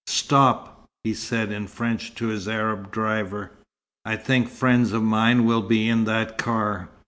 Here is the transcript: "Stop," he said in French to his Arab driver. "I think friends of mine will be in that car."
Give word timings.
"Stop," 0.07 0.85
he 1.03 1.13
said 1.13 1.51
in 1.51 1.67
French 1.67 2.15
to 2.15 2.25
his 2.29 2.47
Arab 2.47 2.89
driver. 2.89 3.51
"I 4.03 4.15
think 4.15 4.49
friends 4.49 4.93
of 4.93 5.03
mine 5.03 5.45
will 5.45 5.61
be 5.61 5.87
in 5.87 6.05
that 6.05 6.39
car." 6.39 6.89